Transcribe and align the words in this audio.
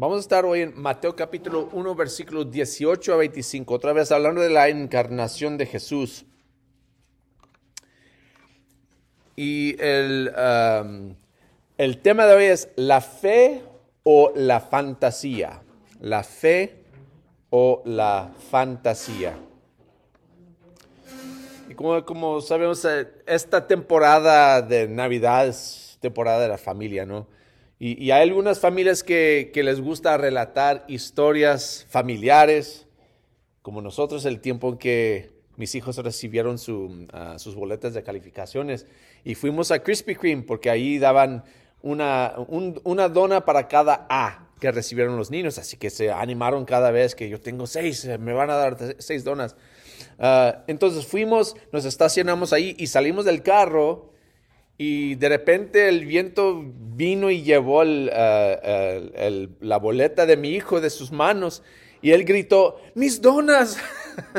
Vamos 0.00 0.16
a 0.16 0.20
estar 0.20 0.46
hoy 0.46 0.62
en 0.62 0.80
Mateo 0.80 1.14
capítulo 1.14 1.68
1, 1.74 1.94
versículos 1.94 2.50
18 2.50 3.12
a 3.12 3.16
25, 3.18 3.74
otra 3.74 3.92
vez 3.92 4.10
hablando 4.10 4.40
de 4.40 4.48
la 4.48 4.70
encarnación 4.70 5.58
de 5.58 5.66
Jesús. 5.66 6.24
Y 9.36 9.76
el, 9.78 10.32
um, 10.34 11.14
el 11.76 11.98
tema 11.98 12.24
de 12.24 12.34
hoy 12.34 12.44
es 12.44 12.70
la 12.76 13.02
fe 13.02 13.62
o 14.02 14.32
la 14.34 14.60
fantasía. 14.60 15.60
La 16.00 16.22
fe 16.22 16.82
o 17.50 17.82
la 17.84 18.32
fantasía. 18.50 19.36
Y 21.68 21.74
como, 21.74 22.02
como 22.06 22.40
sabemos, 22.40 22.86
eh, 22.86 23.06
esta 23.26 23.66
temporada 23.66 24.62
de 24.62 24.88
Navidad 24.88 25.46
es 25.46 25.98
temporada 26.00 26.40
de 26.40 26.48
la 26.48 26.56
familia, 26.56 27.04
¿no? 27.04 27.26
Y, 27.82 28.10
hay 28.10 28.28
algunas 28.28 28.60
familias 28.60 29.02
que, 29.02 29.50
les 29.54 29.80
gusta 29.80 30.18
relatar 30.18 30.84
historias 30.86 31.86
familiares, 31.88 32.86
como 33.62 33.80
nosotros, 33.80 34.26
el 34.26 34.42
tiempo 34.42 34.68
en 34.68 34.76
que 34.76 35.30
mis 35.56 35.74
hijos 35.74 35.96
recibieron 35.96 36.58
ah, 37.14 37.38
sus 37.38 37.54
boletas 37.54 37.94
de 37.94 38.02
calificaciones. 38.02 38.86
Y 39.24 39.34
fuimos 39.34 39.70
a 39.70 39.82
Krispy 39.82 40.14
Kreme 40.14 40.42
porque 40.42 40.68
ahí 40.68 40.98
daban 40.98 41.42
una, 41.80 42.34
una 42.84 43.08
dona 43.08 43.46
para 43.46 43.66
cada 43.66 44.06
A 44.10 44.50
que 44.60 44.70
recibieron 44.70 45.16
los 45.16 45.30
niños. 45.30 45.56
Así 45.56 45.78
que 45.78 45.88
se 45.88 46.12
animaron 46.12 46.66
cada 46.66 46.90
vez 46.90 47.14
que 47.14 47.30
yo 47.30 47.40
tengo 47.40 47.66
seis, 47.66 48.06
me 48.18 48.34
van 48.34 48.50
a 48.50 48.56
dar 48.56 48.76
seis 48.98 49.24
donas. 49.24 49.56
Ah, 50.18 50.64
entonces 50.66 51.06
fuimos, 51.06 51.56
nos 51.72 51.86
estacionamos 51.86 52.52
ahí 52.52 52.76
y 52.78 52.88
salimos 52.88 53.24
del 53.24 53.42
carro 53.42 54.10
y 54.82 55.16
de 55.16 55.28
repente 55.28 55.90
el 55.90 56.06
viento 56.06 56.64
vino 56.64 57.30
y 57.30 57.42
llevó 57.42 57.82
eh, 57.84 59.48
la 59.60 59.76
boleta 59.76 60.24
de 60.24 60.38
mi 60.38 60.52
hijo 60.52 60.80
de 60.80 60.88
sus 60.88 61.12
manos 61.12 61.62
y 62.00 62.12
él 62.12 62.24
gritó, 62.24 62.80
mis 62.94 63.20
donas. 63.20 63.76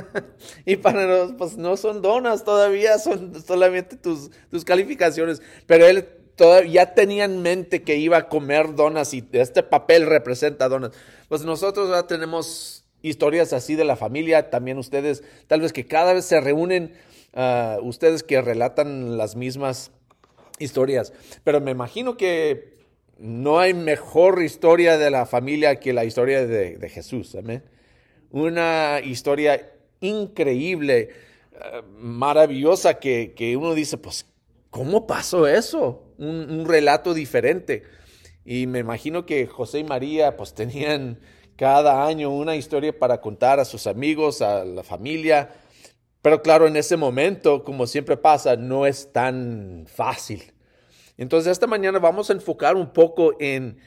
y 0.66 0.78
para 0.78 1.06
nosotros, 1.06 1.36
pues 1.38 1.58
no 1.58 1.78
son 1.78 2.02
donas 2.02 2.44
todavía, 2.44 2.98
son 2.98 3.40
solamente 3.44 3.98
tus, 3.98 4.32
tus 4.50 4.66
calificaciones. 4.66 5.44
Pero 5.68 5.86
él 5.86 6.08
todavía 6.36 6.86
ya 6.86 6.96
tenía 6.96 7.26
en 7.26 7.44
mente 7.44 7.84
que 7.84 7.98
iba 7.98 8.18
a 8.18 8.28
comer 8.28 8.74
donas 8.74 9.14
y 9.14 9.24
este 9.34 9.62
papel 9.62 10.08
representa 10.08 10.70
donas. 10.70 10.90
Pues 11.30 11.44
nosotros 11.44 11.92
ya 11.92 12.08
tenemos 12.08 12.84
historias 13.04 13.54
así 13.54 13.76
de 13.76 13.86
la 13.86 13.96
familia, 13.96 14.50
también 14.50 14.80
ustedes, 14.80 15.24
tal 15.46 15.62
vez 15.62 15.72
que 15.72 15.86
cada 15.86 16.14
vez 16.14 16.26
se 16.26 16.42
reúnen, 16.42 16.94
ah, 17.36 17.78
ustedes 17.84 18.24
que 18.24 18.42
relatan 18.42 19.20
las 19.20 19.36
mismas 19.36 19.92
historias. 20.62 21.14
Pero 21.44 21.60
me 21.60 21.72
imagino 21.72 22.16
que 22.18 22.78
no 23.18 23.60
hay 23.60 23.74
mejor 23.74 24.42
historia 24.42 24.98
de 24.98 25.12
la 25.12 25.26
familia 25.26 25.76
que 25.76 25.94
la 25.94 26.06
historia 26.06 26.46
de, 26.46 26.90
Jesús. 26.90 27.38
Una 28.32 29.00
historia 29.04 29.74
increíble, 30.00 31.10
eh, 31.54 31.82
maravillosa, 32.00 32.96
que, 32.96 33.56
uno 33.58 33.76
dice, 33.76 33.98
pues, 33.98 34.26
¿cómo 34.70 35.06
pasó 35.06 35.48
eso? 35.48 36.04
Un, 36.18 36.66
relato 36.66 37.14
diferente. 37.14 37.84
Y 38.44 38.66
me 38.66 38.80
imagino 38.80 39.26
que 39.26 39.46
José 39.46 39.80
y 39.80 39.84
María, 39.84 40.36
pues, 40.36 40.54
tenían 40.56 41.20
cada 41.56 42.08
año 42.08 42.32
una 42.32 42.56
historia 42.56 42.98
para 42.98 43.22
contar 43.22 43.60
a 43.60 43.66
sus 43.66 43.86
amigos, 43.86 44.42
a 44.42 44.66
la 44.66 44.84
familia. 44.84 45.52
Pero 46.22 46.42
claro, 46.42 46.68
en 46.68 46.76
ese 46.76 46.98
momento, 46.98 47.64
como 47.64 47.88
siempre 47.88 48.16
pasa, 48.16 48.56
no 48.56 48.86
es 48.86 49.12
tan 49.12 49.86
fácil. 49.88 50.54
Entonces, 51.18 51.52
esta 51.52 51.68
mañana 51.68 52.00
vamos 52.00 52.30
a 52.30 52.34
enfocar 52.34 52.76
un 52.76 52.94
poco 52.94 53.36
en, 53.40 53.78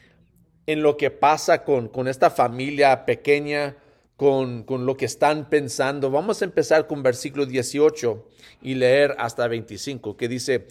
lo 0.66 0.96
que 0.96 1.10
pasa 1.10 1.64
con, 1.64 2.08
esta 2.08 2.30
familia 2.30 3.04
pequeña, 3.06 3.76
con, 4.16 4.64
lo 4.66 4.96
que 4.96 5.04
están 5.04 5.48
pensando. 5.48 6.10
Vamos 6.10 6.42
a 6.42 6.44
empezar 6.44 6.86
con 6.86 7.02
versículo 7.02 7.46
18 7.46 8.28
y 8.62 8.74
leer 8.74 9.14
hasta 9.18 9.46
25, 9.46 10.16
que 10.16 10.28
dice, 10.28 10.66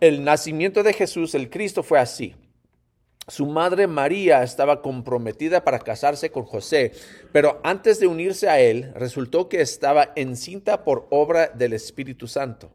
el 0.00 0.22
nacimiento 0.22 0.82
de 0.82 0.92
Jesús, 0.92 1.34
el 1.34 1.50
Cristo, 1.50 1.82
fue 1.82 1.98
así. 1.98 2.36
Su 3.28 3.46
madre 3.46 3.86
María 3.86 4.42
estaba 4.42 4.82
comprometida 4.82 5.62
para 5.62 5.78
casarse 5.78 6.30
con 6.30 6.44
José, 6.44 6.92
pero 7.30 7.60
antes 7.62 8.00
de 8.00 8.08
unirse 8.08 8.48
a 8.48 8.58
él, 8.58 8.92
resultó 8.94 9.48
que 9.48 9.60
estaba 9.60 10.12
encinta 10.16 10.84
por 10.84 11.06
obra 11.10 11.46
del 11.46 11.72
Espíritu 11.72 12.26
Santo. 12.26 12.72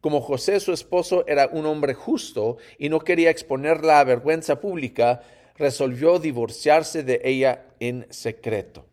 Como 0.00 0.22
José, 0.22 0.60
su 0.60 0.72
esposo, 0.72 1.26
era 1.26 1.48
un 1.48 1.66
hombre 1.66 1.92
justo 1.92 2.56
y 2.78 2.88
no 2.88 3.00
quería 3.00 3.28
exponerla 3.28 4.00
a 4.00 4.04
vergüenza 4.04 4.60
pública, 4.60 5.20
resolvió 5.56 6.18
divorciarse 6.18 7.02
de 7.02 7.20
ella 7.24 7.66
en 7.78 8.06
secreto. 8.08 8.86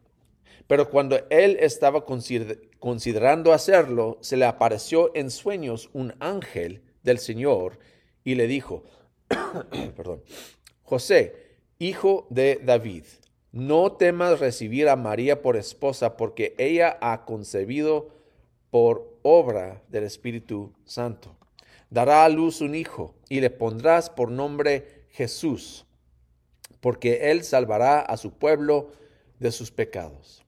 Pero 0.67 0.89
cuando 0.89 1.17
él 1.29 1.57
estaba 1.61 2.03
considerando 2.05 3.53
hacerlo, 3.53 4.17
se 4.21 4.35
le 4.35 4.45
apareció 4.45 5.15
en 5.15 5.29
sueños 5.29 5.89
un 5.93 6.13
ángel 6.19 6.81
del 7.03 7.19
Señor 7.19 7.79
y 8.23 8.35
le 8.35 8.47
dijo, 8.47 8.83
perdón, 9.95 10.23
José, 10.83 11.35
hijo 11.79 12.27
de 12.29 12.61
David, 12.63 13.05
no 13.51 13.93
temas 13.93 14.39
recibir 14.39 14.89
a 14.89 14.95
María 14.95 15.41
por 15.41 15.57
esposa 15.57 16.17
porque 16.17 16.55
ella 16.57 16.97
ha 17.01 17.25
concebido 17.25 18.09
por 18.69 19.17
obra 19.21 19.81
del 19.89 20.03
Espíritu 20.03 20.73
Santo. 20.85 21.35
Dará 21.89 22.25
a 22.25 22.29
luz 22.29 22.61
un 22.61 22.75
hijo 22.75 23.13
y 23.29 23.39
le 23.39 23.49
pondrás 23.49 24.09
por 24.09 24.31
nombre 24.31 25.05
Jesús, 25.09 25.85
porque 26.81 27.31
él 27.31 27.43
salvará 27.43 27.99
a 27.99 28.17
su 28.17 28.33
pueblo 28.33 28.89
de 29.39 29.51
sus 29.51 29.71
pecados. 29.71 30.42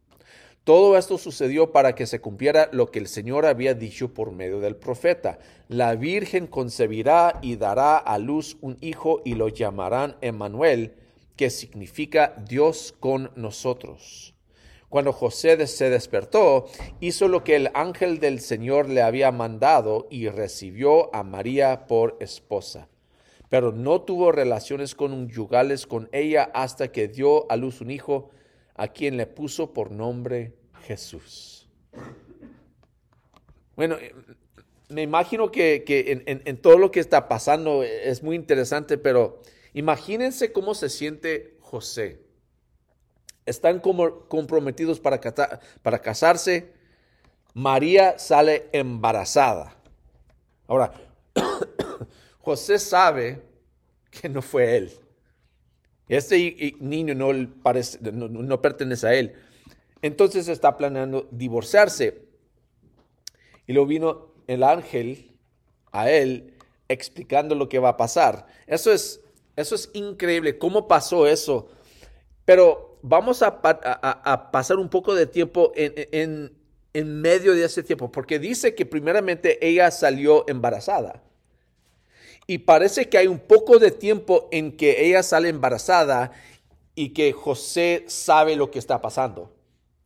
Todo 0.66 0.98
esto 0.98 1.20
sucedió 1.20 1.72
para 1.72 1.94
que 1.94 2.08
se 2.08 2.20
cumpliera 2.20 2.70
lo 2.72 2.90
que 2.90 2.98
el 2.98 3.08
Señor 3.08 3.46
había 3.46 3.76
dicho 3.76 4.16
por 4.16 4.32
medio 4.32 4.60
del 4.60 4.76
profeta. 4.76 5.38
La 5.68 5.94
Virgen 5.96 6.48
concebirá 6.48 7.38
y 7.44 7.56
dará 7.56 7.98
a 7.98 8.18
luz 8.18 8.58
un 8.62 8.76
hijo 8.82 9.22
y 9.24 9.36
lo 9.36 9.48
llamarán 9.48 10.18
Emmanuel, 10.22 10.96
que 11.36 11.52
significa 11.52 12.34
Dios 12.50 12.96
con 13.00 13.30
nosotros. 13.36 14.34
Cuando 14.90 15.14
José 15.14 15.68
se 15.68 15.92
despertó, 15.92 16.66
hizo 17.00 17.28
lo 17.28 17.44
que 17.44 17.58
el 17.58 17.70
ángel 17.76 18.20
del 18.20 18.40
Señor 18.40 18.90
le 18.90 19.04
había 19.04 19.32
mandado 19.32 20.08
y 20.10 20.30
recibió 20.30 21.14
a 21.14 21.22
María 21.22 21.86
por 21.86 22.18
esposa. 22.20 22.88
Pero 23.50 23.72
no 23.72 24.02
tuvo 24.02 24.32
relaciones 24.32 24.96
conyugales 24.96 25.86
con 25.86 26.10
ella 26.12 26.50
hasta 26.56 26.92
que 26.92 27.08
dio 27.08 27.46
a 27.52 27.56
luz 27.56 27.82
un 27.82 27.92
hijo, 27.92 28.32
a 28.76 28.88
quien 28.90 29.18
le 29.18 29.26
puso 29.26 29.74
por 29.74 29.92
nombre 29.92 30.54
Jesús. 30.84 31.68
Bueno, 33.76 33.96
eh, 33.96 34.14
me 34.90 35.02
imagino 35.02 35.52
que, 35.52 35.84
en, 35.88 36.42
en 36.46 36.58
todo 36.62 36.78
lo 36.78 36.92
que 36.92 37.00
está 37.00 37.28
pasando 37.28 37.84
es 37.84 38.22
muy 38.22 38.36
interesante, 38.36 38.98
pero 38.98 39.42
imagínense 39.74 40.52
cómo 40.52 40.76
se 40.76 40.90
siente 40.90 41.58
José 41.60 42.26
están 43.46 43.80
como 43.80 44.28
comprometidos 44.28 45.00
para, 45.00 45.22
para 45.82 46.00
casarse. 46.00 46.74
María 47.54 48.18
sale 48.20 48.68
embarazada. 48.72 49.76
Ahora, 50.68 50.92
José 52.40 52.80
sabe 52.80 53.42
que 54.10 54.28
no 54.28 54.42
fue 54.42 54.78
él. 54.78 55.00
Este 56.08 56.76
niño 56.80 57.16
no, 57.16 58.62
pertenece 58.62 59.08
a 59.08 59.14
él. 59.16 59.34
Entonces 60.02 60.48
está 60.48 60.78
planeando 60.78 61.28
divorciarse. 61.32 62.22
Y 63.68 63.74
lo 63.74 63.86
vino 63.86 64.34
el 64.48 64.64
ángel 64.64 65.32
a 65.92 66.10
él 66.10 66.54
explicando 66.88 67.56
lo 67.56 67.68
que 67.68 67.80
va 67.80 67.90
a 67.90 67.98
pasar. 67.98 68.46
Eso 68.68 68.92
es, 68.92 69.22
eso 69.56 69.76
es 69.76 69.90
increíble. 69.94 70.58
¿Cómo 70.58 70.88
pasó 70.88 71.26
eso? 71.26 71.70
Pero 72.46 73.00
vamos 73.02 73.42
a, 73.42 73.62
pasar 74.52 74.78
un 74.78 74.90
poco 74.90 75.16
de 75.16 75.26
tiempo 75.26 75.72
en, 75.76 76.52
medio 76.94 77.54
de 77.54 77.66
ese 77.66 77.84
tiempo, 77.84 78.12
porque 78.12 78.40
dice 78.40 78.76
que 78.76 78.86
primeramente 78.86 79.66
ella 79.68 79.90
salió 79.92 80.48
embarazada. 80.48 81.25
Y 82.48 82.60
parece 82.60 83.10
que 83.10 83.18
hay 83.18 83.28
un 83.28 83.40
poco 83.40 83.80
de 83.80 83.92
tiempo 83.92 84.48
en 84.52 84.78
que 84.78 85.06
ella 85.06 85.24
sale 85.24 85.50
embarazada 85.50 86.32
y 86.94 87.10
que 87.10 87.32
José 87.34 88.06
sabe 88.08 88.56
lo 88.56 88.72
que 88.72 88.80
está 88.80 89.02
pasando. 89.02 89.52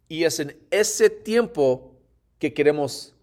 Y 0.08 0.24
es 0.24 0.40
en 0.40 0.58
ese 0.72 1.10
tiempo 1.10 1.96
que 2.40 2.54
queremos 2.54 3.14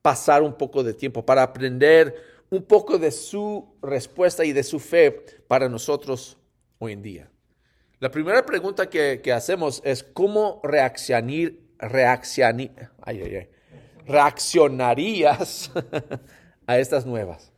pasar 0.00 0.42
un 0.42 0.54
poco 0.54 0.82
de 0.82 0.94
tiempo 0.94 1.24
para 1.24 1.42
aprender 1.42 2.14
un 2.50 2.62
poco 2.62 2.98
de 2.98 3.10
su 3.10 3.76
respuesta 3.82 4.44
y 4.44 4.52
de 4.52 4.62
su 4.62 4.78
fe 4.78 5.10
para 5.48 5.68
nosotros 5.68 6.36
hoy 6.78 6.92
en 6.92 7.02
día. 7.02 7.30
La 7.98 8.10
primera 8.10 8.44
pregunta 8.44 8.90
que, 8.90 9.32
hacemos 9.32 9.80
es 9.84 10.02
cómo 10.02 10.60
reaccionar, 10.64 11.52
reaccionarías 14.06 15.70
a 16.66 16.78
estas 16.78 17.06
nuevas. 17.06 17.51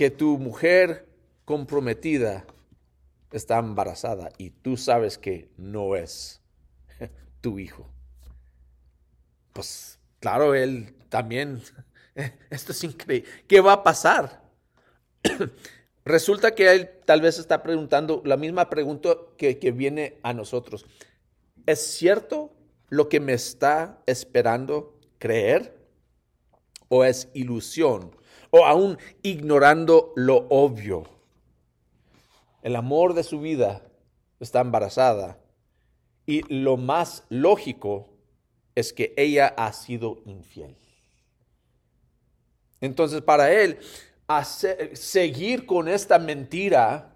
Que 0.00 0.10
tu 0.10 0.38
mujer 0.38 1.06
comprometida 1.44 2.46
está 3.32 3.58
embarazada 3.58 4.30
y 4.38 4.48
tú 4.48 4.78
sabes 4.78 5.18
que 5.18 5.50
no 5.58 5.94
es 5.94 6.40
tu 7.42 7.58
hijo. 7.58 7.86
Pues 9.52 9.98
claro, 10.18 10.54
él 10.54 10.94
también, 11.10 11.60
esto 12.48 12.72
es 12.72 12.82
increíble. 12.82 13.28
¿Qué 13.46 13.60
va 13.60 13.74
a 13.74 13.82
pasar? 13.82 14.42
Resulta 16.06 16.54
que 16.54 16.72
él 16.72 16.90
tal 17.04 17.20
vez 17.20 17.38
está 17.38 17.62
preguntando 17.62 18.22
la 18.24 18.38
misma 18.38 18.70
pregunta 18.70 19.10
que, 19.36 19.58
que 19.58 19.70
viene 19.70 20.18
a 20.22 20.32
nosotros. 20.32 20.86
¿Es 21.66 21.78
cierto 21.78 22.54
lo 22.88 23.10
que 23.10 23.20
me 23.20 23.34
está 23.34 24.02
esperando 24.06 24.98
creer? 25.18 25.78
¿O 26.88 27.04
es 27.04 27.28
ilusión? 27.34 28.18
¿O 28.50 28.64
aún 28.64 28.98
ignorando 29.22 30.12
lo 30.16 30.46
obvio? 30.48 31.04
El 32.62 32.76
amor 32.76 33.14
de 33.14 33.22
su 33.22 33.40
vida 33.40 33.82
está 34.40 34.60
embarazada 34.60 35.38
y 36.26 36.42
lo 36.52 36.76
más 36.76 37.24
lógico 37.28 38.08
es 38.74 38.92
que 38.92 39.14
ella 39.16 39.54
ha 39.56 39.72
sido 39.72 40.18
infiel. 40.26 40.76
Entonces 42.80 43.22
para 43.22 43.52
él, 43.52 43.78
seguir 44.94 45.66
con 45.66 45.88
esta 45.88 46.18
mentira 46.18 47.12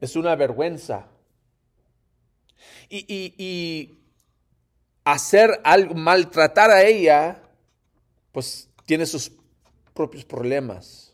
es 0.00 0.16
una 0.16 0.36
vergüenza. 0.36 1.06
Y, 2.90 3.94
hacer 5.04 5.60
algo, 5.64 5.94
maltratar 5.94 6.70
a 6.70 6.82
ella, 6.82 7.42
pues 8.32 8.68
tiene 8.84 9.06
sus 9.06 9.32
propios 9.98 10.24
problemas. 10.24 11.12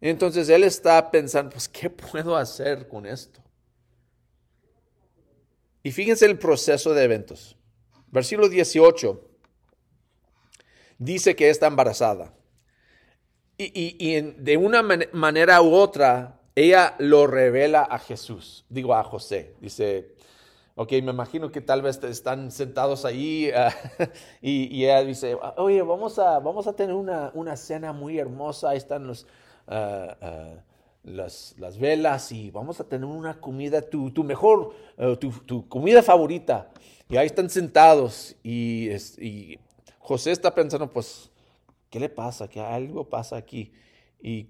Entonces 0.00 0.48
él 0.48 0.64
está 0.64 1.08
pensando, 1.08 1.50
pues, 1.50 1.68
¿qué 1.68 1.88
puedo 1.88 2.36
hacer 2.36 2.88
con 2.88 3.06
esto? 3.06 3.40
Y 5.84 5.92
fíjense 5.92 6.26
el 6.26 6.36
proceso 6.36 6.92
de 6.92 7.04
eventos. 7.04 7.56
Versículo 8.08 8.48
18 8.48 9.30
dice 10.98 11.36
que 11.36 11.48
está 11.48 11.68
embarazada. 11.68 12.34
Y, 13.56 14.20
de 14.20 14.56
una 14.56 14.82
manera 15.12 15.62
u 15.62 15.72
otra, 15.72 16.40
ella 16.56 16.96
lo 16.98 17.28
revela 17.28 17.82
a 17.82 18.00
Jesús, 18.00 18.64
digo 18.68 18.96
a 18.96 19.04
José. 19.04 19.54
Dice, 19.60 20.16
ok, 20.74 20.92
me 21.02 21.12
imagino 21.12 21.50
que 21.50 21.60
tal 21.60 21.82
vez 21.82 22.02
están 22.04 22.50
sentados 22.50 23.04
ahí 23.04 23.50
ah, 23.54 23.74
y, 24.40 24.84
ella 24.84 25.02
dice, 25.04 25.36
oye, 25.56 25.82
vamos 25.82 26.18
a, 26.18 26.38
vamos 26.38 26.66
a 26.66 26.72
tener 26.74 26.94
una, 26.94 27.30
una 27.34 27.56
cena 27.56 27.92
muy 27.92 28.18
hermosa, 28.18 28.70
ahí 28.70 28.78
están 28.78 29.06
los... 29.06 29.26
Ah, 29.66 30.16
ah, 30.20 30.54
las, 31.04 31.78
velas 31.78 32.32
y 32.32 32.50
vamos 32.50 32.80
a 32.80 32.84
tener 32.84 33.06
una 33.06 33.40
comida, 33.40 33.82
tu, 33.82 34.12
mejor, 34.24 34.74
eh, 34.96 35.16
tu, 35.16 35.68
comida 35.68 36.02
favorita. 36.02 36.70
Y 37.08 37.16
ahí 37.16 37.26
están 37.26 37.50
sentados 37.50 38.36
y, 38.42 38.88
y, 39.18 39.58
José 39.98 40.32
está 40.32 40.54
pensando, 40.54 40.90
pues, 40.90 41.30
¿qué 41.90 42.00
le 42.00 42.08
pasa? 42.08 42.48
¿Que 42.48 42.60
algo 42.60 43.08
pasa 43.08 43.36
aquí? 43.36 43.72
Y 44.20 44.48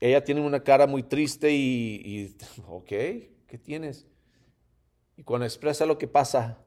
ella 0.00 0.22
tiene 0.22 0.40
una 0.40 0.62
cara 0.62 0.86
muy 0.86 1.02
triste 1.02 1.50
y, 1.52 2.02
y 2.04 2.36
ok, 2.68 2.88
¿qué 2.88 3.58
tienes? 3.62 4.06
Y 5.18 5.24
cuando 5.24 5.46
expresa 5.46 5.84
lo 5.84 5.98
que 5.98 6.06
pasa, 6.06 6.58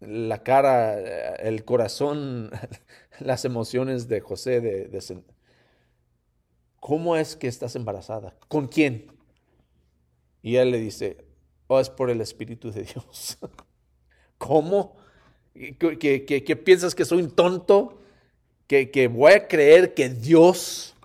la 0.00 0.42
cara, 0.42 0.98
el 1.36 1.64
corazón, 1.64 2.50
las 3.20 3.44
emociones 3.44 4.08
de 4.08 4.20
José 4.20 4.60
de, 4.60 5.22
¿cómo 6.80 7.16
es 7.16 7.36
que 7.36 7.46
estás 7.46 7.76
embarazada? 7.76 8.36
¿Con 8.48 8.66
quién? 8.66 9.12
Y 10.42 10.56
él 10.56 10.72
le 10.72 10.80
dice, 10.80 11.24
oh, 11.68 11.78
es 11.78 11.88
por 11.88 12.10
el 12.10 12.20
Espíritu 12.20 12.72
de 12.72 12.82
Dios. 12.82 13.38
¿Cómo? 14.38 14.96
¿Que, 15.54 16.60
piensas 16.64 16.96
que 16.96 17.04
soy 17.04 17.22
un 17.22 17.30
tonto? 17.30 18.00
¿Que, 18.66 19.08
voy 19.08 19.34
a 19.34 19.46
creer 19.46 19.94
que 19.94 20.08
Dios 20.08 20.96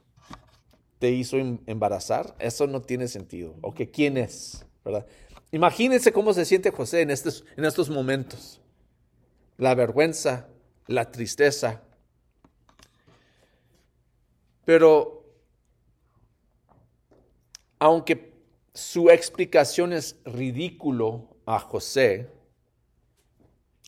te 0.98 1.12
hizo 1.12 1.38
em, 1.38 1.60
embarazar? 1.68 2.36
Eso 2.40 2.66
no 2.66 2.82
tiene 2.82 3.08
sentido. 3.08 3.54
¿O 3.62 3.76
que 3.76 3.92
quién 3.92 4.18
es? 4.18 4.66
¿Verdad? 4.84 5.06
Imagínense 5.52 6.12
cómo 6.12 6.34
se 6.34 6.46
siente 6.46 6.72
José 6.72 7.02
en 7.02 7.12
estos, 7.12 7.46
en 7.56 7.66
estos 7.66 7.90
momentos. 7.90 8.62
La 9.58 9.74
vergüenza, 9.76 10.48
la 10.88 11.12
tristeza. 11.12 11.82
Pero 14.66 15.24
aunque 17.80 18.34
su 18.74 19.10
explicación 19.10 19.94
es 19.94 20.18
ridículo 20.26 21.38
a 21.46 21.60
José, 21.60 22.30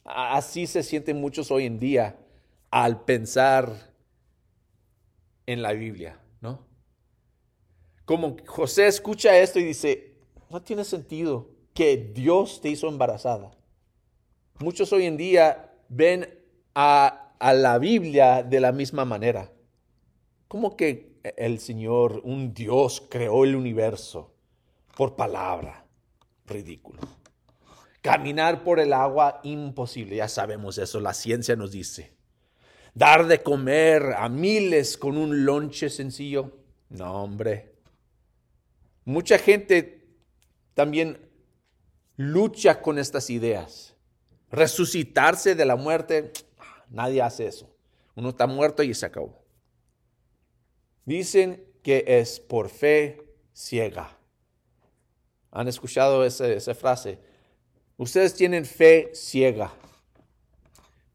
así 0.05 0.67
se 0.67 0.83
sienten 0.83 1.19
muchos 1.19 1.51
hoy 1.51 1.65
en 1.65 1.79
día 1.79 2.17
al 2.69 3.03
pensar 3.03 3.91
en 5.45 5.61
la 5.61 5.73
Biblia, 5.73 6.19
¿no? 6.41 6.65
Como 8.05 8.37
José 8.45 8.87
escucha 8.87 9.37
esto 9.37 9.59
y 9.59 9.63
dice, 9.63 10.16
no 10.49 10.61
tiene 10.61 10.83
sentido 10.83 11.49
que 11.73 11.97
Dios 11.97 12.61
te 12.61 12.69
hizo 12.69 12.87
embarazada. 12.87 13.51
Muchos 14.59 14.91
hoy 14.93 15.05
en 15.05 15.17
día 15.17 15.71
ven 15.89 16.27
a, 16.73 17.33
a 17.39 17.53
la 17.53 17.77
Biblia 17.77 18.43
de 18.43 18.59
la 18.59 18.71
misma 18.71 19.05
manera. 19.05 19.51
¿Cómo 20.47 20.75
que 20.75 21.17
el 21.35 21.59
Señor, 21.59 22.21
un 22.23 22.53
Dios, 22.53 23.03
creó 23.09 23.43
el 23.43 23.55
universo 23.55 24.33
por 24.95 25.15
palabra. 25.15 25.85
Ridículo. 26.45 27.01
Caminar 28.01 28.63
por 28.63 28.79
el 28.79 28.93
agua, 28.93 29.41
imposible. 29.43 30.15
Ya 30.15 30.27
sabemos 30.27 30.77
eso, 30.77 30.99
la 30.99 31.13
ciencia 31.13 31.55
nos 31.55 31.71
dice. 31.71 32.13
Dar 32.93 33.27
de 33.27 33.43
comer 33.43 34.13
a 34.17 34.29
miles 34.29 34.97
con 34.97 35.17
un 35.17 35.45
lonche 35.45 35.89
sencillo. 35.89 36.51
No, 36.89 37.23
hombre. 37.23 37.75
Mucha 39.05 39.37
gente 39.37 39.96
también 40.77 41.27
lucha 42.17 42.83
con 42.83 42.99
estas 42.99 43.31
ideas. 43.31 43.95
Resucitarse 44.51 45.55
de 45.55 45.65
la 45.65 45.75
muerte, 45.75 46.31
nadie 46.91 47.19
hace 47.23 47.47
eso. 47.47 47.75
Uno 48.15 48.29
está 48.29 48.45
muerto 48.45 48.83
y 48.83 48.93
se 48.93 49.07
acabó. 49.07 49.43
Dicen 51.03 51.65
que 51.81 52.05
es 52.05 52.39
por 52.39 52.69
fe 52.69 53.25
ciega. 53.53 54.15
¿Han 55.49 55.67
escuchado 55.67 56.23
esa, 56.23 56.75
frase? 56.75 57.17
Ustedes 57.97 58.35
tienen 58.35 58.63
fe 58.63 59.09
ciega. 59.15 59.73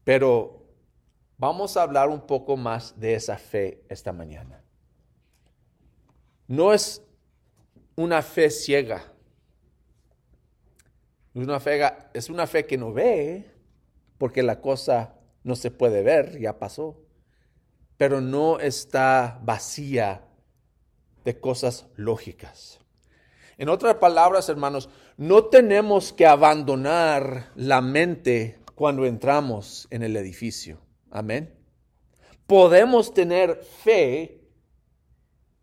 Pero 0.03 0.67
vamos 1.37 1.77
a 1.77 1.83
hablar 1.83 2.09
un 2.09 2.27
poco 2.27 2.57
más 2.57 2.99
de 2.99 3.13
esa 3.13 3.37
fe 3.37 3.85
esta 3.87 4.11
mañana. 4.11 4.61
No 6.47 6.73
es 6.73 7.01
una 7.95 8.21
fe 8.21 8.49
ciega. 8.49 9.12
Es 11.33 12.29
una 12.29 12.47
fe 12.47 12.65
que 12.65 12.77
no 12.77 12.93
ve, 12.93 13.51
porque 14.17 14.43
la 14.43 14.61
cosa 14.61 15.15
no 15.43 15.55
se 15.55 15.71
puede 15.71 16.03
ver, 16.03 16.39
ya 16.39 16.59
pasó 16.59 17.03
pero 17.97 18.21
no 18.21 18.59
está 18.59 19.39
vacía 19.43 20.27
de 21.23 21.39
cosas 21.39 21.87
lógicas. 21.95 22.79
En 23.57 23.69
otras 23.69 23.95
palabras, 23.95 24.49
hermanos, 24.49 24.89
no 25.15 25.45
tenemos 25.45 26.11
que 26.11 26.25
abandonar 26.25 27.51
la 27.55 27.81
mente 27.81 28.59
cuando 28.75 29.05
entramos 29.05 29.87
en 29.89 30.03
el 30.03 30.17
edificio. 30.17 30.79
Amén. 31.11 31.53
Podemos 32.47 33.13
tener 33.13 33.63
fe 33.83 34.41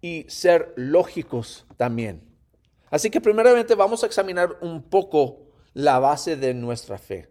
y 0.01 0.25
ser 0.29 0.73
lógicos 0.77 1.67
también. 1.77 2.23
Así 2.91 3.11
que 3.11 3.21
primeramente 3.21 3.75
vamos 3.75 4.03
a 4.03 4.07
examinar 4.07 4.57
un 4.63 4.83
poco 4.83 5.50
la 5.75 5.99
base 5.99 6.37
de 6.37 6.55
nuestra 6.55 6.99
fe. 6.99 7.29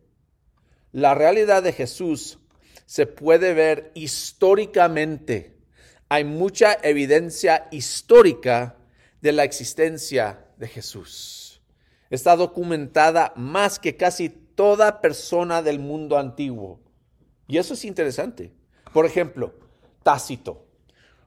La 0.92 1.14
realidad 1.14 1.64
de 1.64 1.74
Jesús 1.74 2.40
se 2.86 3.06
puede 3.06 3.54
ver 3.54 3.92
históricamente. 3.94 5.58
Hay 6.10 6.24
mucha 6.24 6.74
evidencia 6.82 7.68
histórica 7.72 8.78
de 9.22 9.32
la 9.32 9.44
existencia 9.44 10.46
de 10.58 10.68
Jesús. 10.68 11.62
Está 12.10 12.36
documentada 12.36 13.34
más 13.36 13.78
que 13.78 13.96
casi 13.96 14.30
toda 14.30 15.02
persona 15.02 15.62
del 15.62 15.80
mundo 15.80 16.18
antiguo. 16.18 16.80
Y 17.48 17.58
eso 17.58 17.76
es 17.76 17.86
interesante. 17.86 18.52
Por 18.92 19.06
ejemplo, 19.06 19.54
Tácito, 20.02 20.66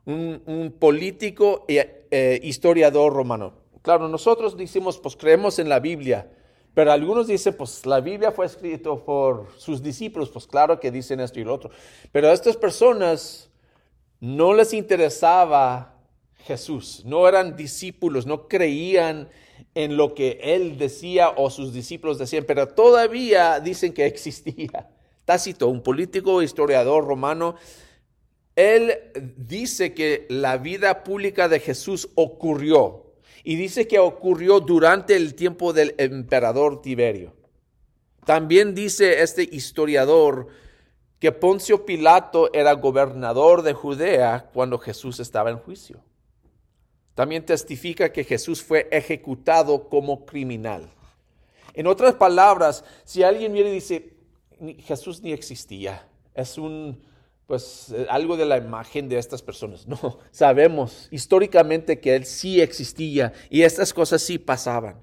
un, 0.04 0.75
político 0.78 1.64
e, 1.69 2.07
e 2.11 2.40
historiador 2.42 3.12
romano. 3.12 3.54
Claro, 3.83 4.09
nosotros 4.09 4.57
decimos, 4.57 4.99
pues 4.99 5.16
creemos 5.16 5.59
en 5.59 5.69
la 5.69 5.78
Biblia, 5.78 6.31
pero 6.75 6.93
algunos 6.93 7.26
dicen, 7.26 7.55
pues 7.55 7.85
la 7.85 8.00
Biblia 8.00 8.33
fue 8.33 8.47
escrita 8.47 8.95
por 8.95 9.49
sus 9.59 9.83
discípulos, 9.83 10.31
pues 10.31 10.47
claro 10.47 10.81
que 10.81 10.91
dicen 10.91 11.21
esto 11.21 11.38
y 11.38 11.45
lo 11.45 11.55
otro. 11.55 11.71
Pero 12.12 12.29
a 12.29 12.33
estas 12.33 12.57
personas 12.57 13.50
no 14.21 14.55
les 14.55 14.73
interesaba 14.73 15.97
Jesús, 16.45 17.02
no 17.05 17.29
eran 17.29 17.57
discípulos, 17.57 18.26
no 18.26 18.49
creían 18.49 19.29
en 19.75 19.97
lo 19.97 20.14
que 20.14 20.38
él 20.43 20.79
decía 20.79 21.31
o 21.31 21.50
sus 21.50 21.73
discípulos 21.73 22.19
decían, 22.19 22.45
pero 22.47 22.69
todavía 22.69 23.61
dicen 23.61 23.93
que 23.93 24.07
existía. 24.07 24.91
Tácito, 25.25 25.69
un 25.69 25.83
político, 25.83 26.43
historiador 26.43 27.07
romano, 27.07 27.55
él 28.57 28.99
dice 29.37 29.95
que 29.95 30.26
la 30.29 30.57
vida 30.59 31.05
pública 31.05 31.49
de 31.49 31.61
Jesús 31.61 32.11
ocurrió 32.17 33.01
y 33.44 33.56
dice 33.56 33.87
que 33.87 33.99
ocurrió 33.99 34.61
durante 34.61 35.16
el 35.16 35.34
tiempo 35.34 35.72
del 35.72 35.94
emperador 35.99 36.80
Tiberio. 36.82 37.34
También 38.25 38.75
dice 38.75 39.22
este 39.22 39.49
historiador 39.50 40.49
que 41.18 41.32
Poncio 41.32 41.84
Pilato 41.84 42.52
era 42.52 42.72
gobernador 42.72 43.62
de 43.62 43.72
Judea 43.72 44.50
cuando 44.52 44.78
Jesús 44.78 45.20
estaba 45.20 45.50
en 45.50 45.58
juicio. 45.58 46.02
También 47.14 47.44
testifica 47.44 48.12
que 48.12 48.25
Jesús 48.25 48.62
fue 48.62 48.88
ejecutado 48.90 49.88
como 49.88 50.25
criminal. 50.25 50.88
En 51.75 51.87
otras 51.87 52.14
palabras, 52.14 52.84
si 53.04 53.22
alguien 53.22 53.52
viene 53.52 53.70
y 53.70 53.75
dice, 53.75 54.14
Jesús 54.78 55.22
ni 55.22 55.32
existía, 55.32 56.06
es 56.34 56.58
un, 56.58 57.02
pues, 57.52 57.92
eh, 57.94 58.06
algo 58.09 58.38
de 58.38 58.47
la 58.47 58.56
imagen 58.56 59.11
de 59.11 59.18
estas 59.18 59.42
personas. 59.42 59.87
No, 59.92 60.18
sabemos 60.30 61.09
históricamente 61.11 62.00
que 62.00 62.16
Él 62.16 62.25
sí 62.25 62.62
existía 62.62 63.35
y 63.50 63.61
estas 63.61 63.92
cosas 63.92 64.23
sí 64.23 64.38
pasaban. 64.38 64.97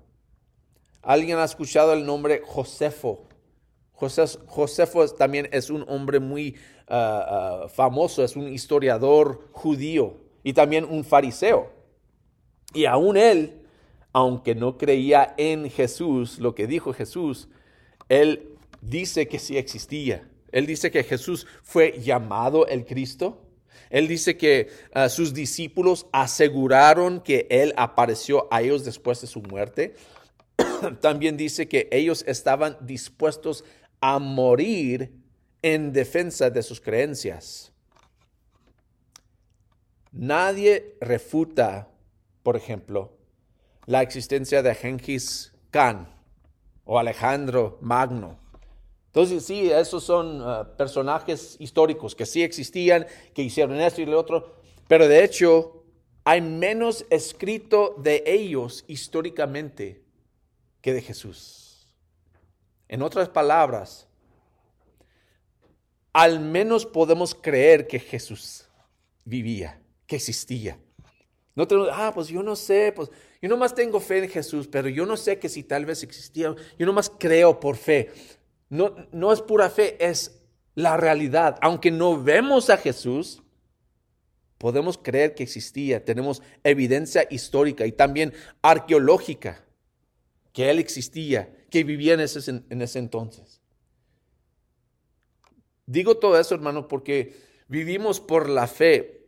¿Alguien 1.04 1.38
ha 1.38 1.44
escuchado 1.44 1.94
el 1.94 2.08
nombre 2.08 2.42
Josefo? 2.44 3.28
Josefo 3.94 5.08
también 5.10 5.48
es 5.52 5.70
un 5.70 5.86
hombre 5.88 6.20
muy 6.20 6.56
ah, 6.88 7.66
ah, 7.66 7.68
famoso, 7.70 8.24
es 8.24 8.36
un 8.36 8.52
historiador 8.52 9.48
judío 9.52 10.18
y 10.44 10.54
también 10.54 10.86
un 10.86 11.04
fariseo. 11.04 11.72
Y 12.74 12.86
aún 12.86 13.16
él, 13.16 13.62
aunque 14.12 14.56
no 14.56 14.76
creía 14.76 15.36
en 15.38 15.70
Jesús, 15.70 16.40
lo 16.40 16.56
que 16.56 16.66
dijo 16.66 16.94
Jesús, 16.94 17.48
él 18.08 18.58
dice 18.82 19.28
que 19.28 19.38
sí 19.38 19.56
existía. 19.56 20.28
Él 20.52 20.66
dice 20.66 20.92
que 20.92 21.04
Jesús 21.04 21.48
fue 21.64 22.00
llamado 22.00 22.68
el 22.68 22.86
Cristo. 22.86 23.46
Él 23.90 24.08
dice 24.08 24.38
que 24.38 24.70
ah, 24.94 25.10
sus 25.10 25.34
discípulos 25.34 26.08
aseguraron 26.12 27.22
que 27.22 27.48
Él 27.50 27.74
apareció 27.78 28.48
a 28.52 28.62
ellos 28.62 28.86
después 28.86 29.22
de 29.22 29.28
su 29.28 29.42
muerte. 29.42 29.96
También 31.02 31.38
dice 31.38 31.68
que 31.68 31.88
ellos 31.92 32.24
estaban 32.28 32.78
dispuestos 32.82 33.64
a 34.02 34.20
morir 34.20 35.12
en 35.62 35.92
defensa 35.92 36.50
de 36.50 36.64
sus 36.64 36.80
creencias. 36.80 37.72
Nadie 40.12 40.96
refuta 41.02 41.90
por 42.44 42.56
ejemplo, 42.56 43.16
la 43.86 44.02
existencia 44.02 44.62
de 44.62 44.74
Genghis 44.74 45.54
Khan 45.72 46.08
o 46.86 46.98
Alejandro 46.98 47.78
Magno. 47.82 48.40
Entonces, 49.10 49.44
sí, 49.44 49.72
esos 49.72 50.04
son 50.04 50.42
uh, 50.42 50.76
personajes 50.78 51.58
históricos 51.60 52.14
que 52.16 52.28
sí 52.28 52.44
existían, 52.44 53.08
que 53.34 53.42
hicieron 53.42 53.82
esto 53.82 54.02
y 54.02 54.06
lo 54.06 54.20
otro, 54.20 54.56
pero 54.88 55.08
de 55.08 55.24
hecho 55.24 55.84
hay 56.24 56.42
menos 56.42 57.06
escrito 57.10 57.96
de 57.98 58.24
ellos 58.28 58.86
históricamente 58.88 60.04
que 60.82 60.94
de 60.94 61.02
Jesús. 61.02 61.88
En 62.88 63.02
otras 63.02 63.30
palabras, 63.30 64.08
al 66.14 66.40
menos 66.40 66.86
podemos 66.86 67.34
creer 67.34 67.88
que 67.88 68.00
Jesús 68.00 68.68
vivía, 69.26 69.82
que 70.06 70.18
existía. 70.18 70.80
No 71.56 71.68
tenemos, 71.68 71.90
ah, 71.92 72.12
pues 72.14 72.28
yo 72.28 72.44
no 72.44 72.56
sé, 72.56 72.94
pues 72.96 73.10
yo 73.42 73.50
nomás 73.50 73.74
tengo 73.74 74.00
fe 74.00 74.24
en 74.24 74.30
Jesús, 74.30 74.68
pero 74.68 74.88
yo 74.88 75.06
no 75.06 75.18
sé 75.18 75.40
que 75.40 75.50
si 75.50 75.64
tal 75.64 75.86
vez 75.86 76.04
existía, 76.04 76.56
yo 76.78 76.86
nomás 76.86 77.10
creo 77.10 77.60
por 77.60 77.76
fe. 77.76 78.12
No, 78.70 78.96
no 79.12 79.34
es 79.34 79.42
pura 79.42 79.70
fe, 79.70 79.98
es 80.00 80.42
la 80.76 80.98
realidad. 80.98 81.58
Aunque 81.62 81.92
no 81.92 82.22
vemos 82.22 82.70
a 82.70 82.78
Jesús, 82.78 83.42
podemos 84.58 84.98
creer 84.98 85.36
que 85.36 85.44
existía. 85.44 86.06
Tenemos 86.06 86.42
evidencia 86.64 87.28
histórica 87.30 87.86
y 87.86 87.92
también 87.92 88.34
arqueológica 88.62 89.66
que 90.54 90.70
Él 90.70 90.80
existía, 90.80 91.56
que 91.70 91.84
vivía 91.84 92.14
en 92.14 92.20
ese, 92.20 92.64
en 92.70 92.82
ese 92.82 93.00
entonces. 93.00 93.62
Digo 95.86 96.18
todo 96.18 96.40
eso, 96.40 96.54
hermano, 96.54 96.88
porque 96.88 97.36
vivimos 97.68 98.20
por 98.20 98.48
la 98.48 98.68
fe, 98.68 99.28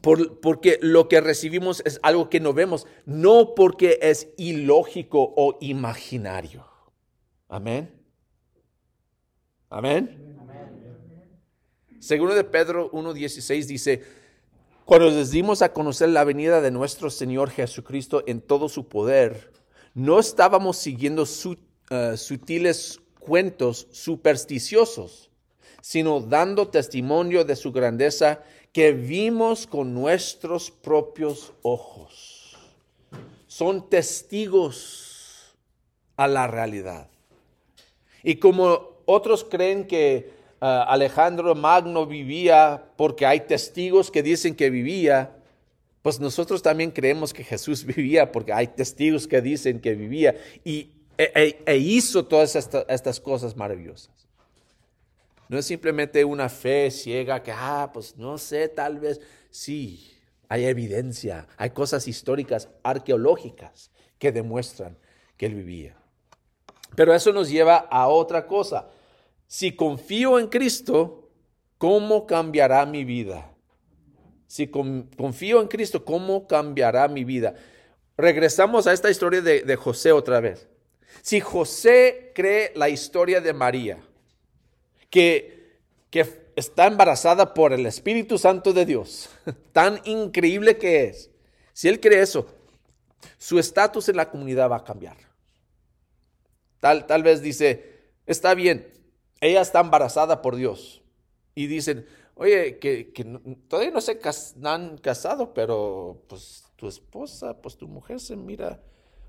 porque 0.00 0.78
lo 0.80 1.08
que 1.08 1.20
recibimos 1.20 1.82
es 1.84 1.98
algo 2.02 2.30
que 2.30 2.40
no 2.40 2.52
vemos, 2.52 2.86
no 3.04 3.54
porque 3.54 3.98
es 4.00 4.28
ilógico 4.36 5.32
o 5.36 5.58
imaginario. 5.60 6.66
Amén. 7.48 8.01
Amén. 9.72 10.36
Segundo 11.98 12.34
de 12.34 12.44
Pedro 12.44 12.92
1.16 12.92 13.64
dice, 13.64 14.02
cuando 14.84 15.08
les 15.08 15.30
dimos 15.30 15.62
a 15.62 15.72
conocer 15.72 16.10
la 16.10 16.24
venida 16.24 16.60
de 16.60 16.70
nuestro 16.70 17.08
Señor 17.08 17.48
Jesucristo 17.48 18.22
en 18.26 18.42
todo 18.42 18.68
su 18.68 18.86
poder, 18.88 19.50
no 19.94 20.20
estábamos 20.20 20.76
siguiendo 20.76 21.24
eh, 21.88 22.16
sutiles 22.18 23.00
cuentos 23.18 23.88
supersticiosos, 23.92 25.30
sino 25.80 26.20
dando 26.20 26.68
testimonio 26.68 27.46
de 27.46 27.56
su 27.56 27.72
grandeza 27.72 28.42
que 28.72 28.92
vimos 28.92 29.66
con 29.66 29.94
nuestros 29.94 30.70
propios 30.70 31.54
ojos. 31.62 32.58
Son 33.46 33.88
testigos 33.88 35.56
a 36.18 36.28
la 36.28 36.46
realidad. 36.46 37.08
Y 38.22 38.36
como 38.36 38.91
otros 39.06 39.44
creen 39.44 39.86
que 39.86 40.30
ah, 40.60 40.84
Alejandro 40.88 41.54
Magno 41.54 42.06
vivía 42.06 42.84
porque 42.96 43.26
hay 43.26 43.40
testigos 43.40 44.10
que 44.10 44.22
dicen 44.22 44.54
que 44.54 44.70
vivía, 44.70 45.36
pues 46.02 46.18
nosotros 46.20 46.62
también 46.62 46.90
creemos 46.90 47.32
que 47.32 47.44
Jesús 47.44 47.84
vivía 47.96 48.32
porque 48.32 48.52
hay 48.52 48.68
testigos 48.68 49.26
que 49.26 49.40
dicen 49.40 49.80
que 49.80 49.94
vivía 49.94 50.36
y, 50.64 50.90
e, 51.18 51.32
e, 51.34 51.62
e 51.66 51.76
hizo 51.76 52.24
todas 52.24 52.56
estas 52.56 53.20
cosas 53.20 53.56
maravillosas. 53.56 54.10
No 55.48 55.58
es 55.58 55.66
simplemente 55.66 56.24
una 56.24 56.48
fe 56.48 56.90
ciega 56.90 57.42
que, 57.42 57.52
ah, 57.52 57.90
pues 57.92 58.16
no 58.16 58.38
sé, 58.38 58.68
tal 58.68 58.98
vez 58.98 59.20
sí, 59.50 60.10
hay 60.48 60.64
evidencia, 60.64 61.46
hay 61.56 61.70
cosas 61.70 62.08
históricas, 62.08 62.68
arqueológicas 62.82 63.90
que 64.18 64.32
demuestran 64.32 64.96
que 65.36 65.46
él 65.46 65.54
vivía. 65.54 66.01
Pero 66.94 67.14
eso 67.14 67.32
nos 67.32 67.48
lleva 67.48 67.76
a 67.76 68.08
otra 68.08 68.46
cosa. 68.46 68.88
Si 69.46 69.72
confío 69.72 70.38
en 70.38 70.48
Cristo, 70.48 71.30
¿cómo 71.78 72.26
cambiará 72.26 72.86
mi 72.86 73.04
vida? 73.04 73.52
Si 74.46 74.68
confío 74.68 75.60
en 75.62 75.68
Cristo, 75.68 76.04
¿cómo 76.04 76.46
cambiará 76.46 77.08
mi 77.08 77.24
vida? 77.24 77.54
Regresamos 78.16 78.86
a 78.86 78.92
esta 78.92 79.10
historia 79.10 79.40
de, 79.40 79.76
José 79.76 80.12
otra 80.12 80.40
vez. 80.40 80.68
Si 81.22 81.40
José 81.40 82.32
cree 82.34 82.72
la 82.74 82.88
historia 82.88 83.40
de 83.40 83.52
María, 83.52 83.98
que, 85.08 85.78
que 86.10 86.50
está 86.56 86.86
embarazada 86.86 87.54
por 87.54 87.72
el 87.72 87.86
Espíritu 87.86 88.38
Santo 88.38 88.72
de 88.72 88.84
Dios. 88.86 89.30
Tan 89.72 90.00
increíble 90.04 90.76
que 90.76 91.04
es. 91.04 91.30
Si 91.72 91.88
él 91.88 92.00
cree 92.00 92.20
eso, 92.20 92.46
su 93.38 93.58
estatus 93.58 94.08
en 94.08 94.16
la 94.16 94.30
comunidad 94.30 94.70
va 94.70 94.76
a 94.76 94.84
cambiar. 94.84 95.16
Tal, 96.82 97.06
tal 97.06 97.22
vez 97.22 97.42
dice, 97.42 98.10
está 98.26 98.56
bien, 98.56 98.92
ella 99.40 99.60
está 99.60 99.78
embarazada 99.78 100.42
por 100.42 100.56
Dios. 100.56 101.04
Y 101.54 101.68
dicen, 101.68 102.08
oye, 102.34 102.80
que, 102.80 103.12
todavía 103.68 103.92
no 103.92 104.00
se 104.00 104.18
han 104.64 104.98
casado, 104.98 105.54
pero 105.54 106.24
pues 106.26 106.64
tu 106.74 106.88
esposa, 106.88 107.62
pues 107.62 107.76
tu 107.76 107.86
mujer 107.86 108.18
se 108.18 108.34
mira, 108.34 108.80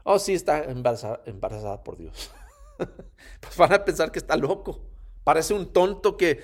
oh 0.04 0.18
sí, 0.18 0.34
está 0.34 0.64
embarazada, 0.64 1.22
embarazada 1.28 1.84
por 1.84 1.96
Dios. 1.96 2.32
pues 3.40 3.56
van 3.56 3.74
a 3.74 3.86
pensar 3.86 4.12
que 4.12 4.18
está 4.18 4.36
loco. 4.36 4.82
Parece 5.24 5.54
un 5.54 5.72
tonto 5.72 6.18
que 6.18 6.40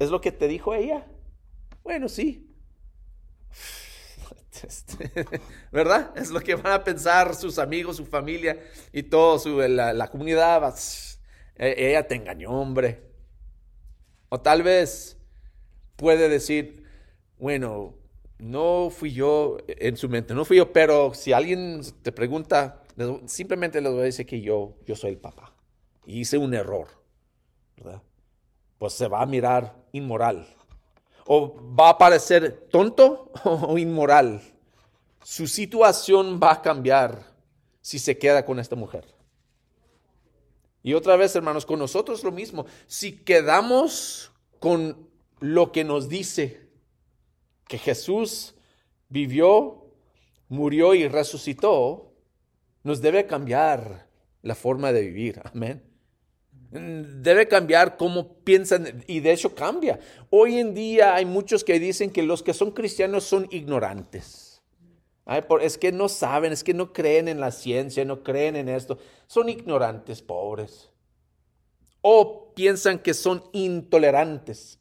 es 0.00 0.10
lo 0.10 0.20
que 0.20 0.32
te 0.32 0.48
dijo 0.48 0.74
ella. 0.74 1.06
Bueno, 1.84 2.08
sí. 2.08 2.52
¿Verdad? 5.72 6.12
Es 6.16 6.30
lo 6.30 6.40
que 6.40 6.54
van 6.54 6.72
a 6.72 6.84
pensar 6.84 7.34
sus 7.34 7.58
amigos, 7.58 7.96
su 7.96 8.06
familia 8.06 8.60
y 8.92 9.02
todo, 9.04 9.38
su, 9.38 9.58
la, 9.60 10.08
comunidad. 10.08 10.74
E, 11.56 11.90
ella 11.90 12.06
te 12.06 12.14
engañó, 12.14 12.50
hombre. 12.50 13.02
O 14.28 14.40
tal 14.40 14.62
vez 14.62 15.18
puede 15.96 16.28
decir, 16.28 16.84
bueno, 17.38 17.94
no 18.38 18.90
fui 18.90 19.12
yo 19.12 19.58
en 19.66 19.96
su 19.96 20.08
mente, 20.08 20.34
no 20.34 20.44
fui 20.44 20.56
yo, 20.56 20.72
pero 20.72 21.14
si 21.14 21.32
alguien 21.32 21.82
te 22.02 22.12
pregunta, 22.12 22.82
simplemente 23.26 23.80
le 23.80 23.88
voy 23.88 24.00
a 24.00 24.04
decir 24.04 24.26
que 24.26 24.40
yo, 24.40 24.76
yo 24.86 24.96
soy 24.96 25.12
el 25.12 25.18
papá. 25.18 25.54
Y 26.06 26.20
hice 26.20 26.38
un 26.38 26.54
error 26.54 27.02
pues 28.78 28.94
se 28.94 29.08
va 29.08 29.22
a 29.22 29.26
mirar 29.26 29.76
inmoral. 29.92 30.46
O 31.26 31.54
va 31.78 31.90
a 31.90 31.98
parecer 31.98 32.68
tonto 32.70 33.30
o 33.44 33.78
inmoral. 33.78 34.42
Su 35.22 35.46
situación 35.46 36.40
va 36.42 36.52
a 36.52 36.62
cambiar 36.62 37.24
si 37.80 37.98
se 37.98 38.18
queda 38.18 38.44
con 38.44 38.58
esta 38.58 38.76
mujer. 38.76 39.06
Y 40.82 40.94
otra 40.94 41.16
vez, 41.16 41.34
hermanos, 41.36 41.64
con 41.64 41.78
nosotros 41.78 42.24
lo 42.24 42.32
mismo. 42.32 42.66
Si 42.86 43.12
quedamos 43.12 44.32
con 44.58 45.08
lo 45.38 45.70
que 45.70 45.84
nos 45.84 46.08
dice 46.08 46.68
que 47.68 47.78
Jesús 47.78 48.54
vivió, 49.08 49.86
murió 50.48 50.94
y 50.94 51.06
resucitó, 51.06 52.12
nos 52.82 53.00
debe 53.00 53.26
cambiar 53.26 54.08
la 54.42 54.54
forma 54.54 54.92
de 54.92 55.02
vivir. 55.02 55.40
Amén. 55.44 55.91
Debe 56.72 57.48
cambiar 57.48 57.98
cómo 57.98 58.32
piensan 58.44 59.04
y 59.06 59.20
de 59.20 59.32
hecho 59.32 59.54
cambia. 59.54 60.00
Hoy 60.30 60.58
en 60.58 60.72
día 60.72 61.14
hay 61.14 61.26
muchos 61.26 61.64
que 61.64 61.78
dicen 61.78 62.10
que 62.10 62.22
los 62.22 62.42
que 62.42 62.54
son 62.54 62.70
cristianos 62.70 63.24
son 63.24 63.46
ignorantes. 63.50 64.62
es 65.60 65.76
que 65.76 65.92
no 65.92 66.08
saben, 66.08 66.50
es 66.50 66.64
que 66.64 66.72
no 66.72 66.94
creen 66.94 67.28
en 67.28 67.40
la 67.40 67.50
ciencia, 67.50 68.06
no 68.06 68.22
creen 68.22 68.56
en 68.56 68.70
esto. 68.70 68.96
Son 69.26 69.50
ignorantes, 69.50 70.22
pobres. 70.22 70.88
O 72.00 72.54
piensan 72.54 72.98
que 73.00 73.12
son 73.12 73.44
intolerantes. 73.52 74.78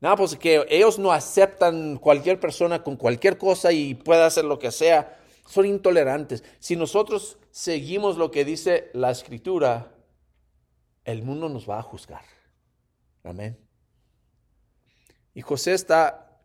No, 0.00 0.16
pues 0.16 0.36
que 0.36 0.64
ellos 0.70 0.98
no 0.98 1.12
aceptan 1.12 1.98
cualquier 1.98 2.40
persona 2.40 2.82
con 2.82 2.96
cualquier 2.96 3.36
cosa 3.36 3.72
y 3.72 3.92
puede 3.94 4.22
hacer 4.22 4.46
lo 4.46 4.58
que 4.58 4.72
sea. 4.72 5.18
Son 5.46 5.66
intolerantes. 5.66 6.42
Si 6.60 6.76
nosotros 6.76 7.36
seguimos 7.50 8.16
lo 8.16 8.30
que 8.30 8.46
dice 8.46 8.88
la 8.94 9.10
escritura, 9.10 9.92
el 11.04 11.22
mundo 11.22 11.48
nos 11.48 11.68
va 11.68 11.78
a 11.78 11.82
juzgar. 11.82 12.24
Amén. 13.24 13.58
Y 15.34 15.42
José 15.42 15.74
está 15.74 16.38